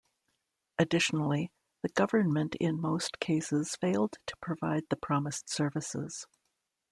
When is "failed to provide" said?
3.75-4.85